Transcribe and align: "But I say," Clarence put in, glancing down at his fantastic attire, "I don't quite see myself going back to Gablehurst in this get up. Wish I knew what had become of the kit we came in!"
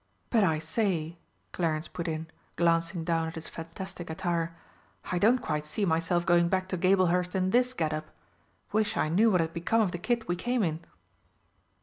"But 0.31 0.43
I 0.43 0.57
say," 0.57 1.19
Clarence 1.51 1.87
put 1.87 2.07
in, 2.07 2.25
glancing 2.55 3.03
down 3.03 3.27
at 3.27 3.35
his 3.35 3.47
fantastic 3.47 4.09
attire, 4.09 4.55
"I 5.11 5.19
don't 5.19 5.37
quite 5.37 5.63
see 5.63 5.85
myself 5.85 6.25
going 6.25 6.49
back 6.49 6.67
to 6.69 6.75
Gablehurst 6.77 7.35
in 7.35 7.51
this 7.51 7.75
get 7.75 7.93
up. 7.93 8.09
Wish 8.71 8.97
I 8.97 9.09
knew 9.09 9.29
what 9.29 9.41
had 9.41 9.53
become 9.53 9.79
of 9.81 9.91
the 9.91 9.99
kit 9.99 10.27
we 10.27 10.35
came 10.35 10.63
in!" 10.63 10.79